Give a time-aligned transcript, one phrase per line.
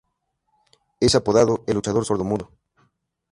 [0.99, 2.49] Es apodado "el luchador sordomudo".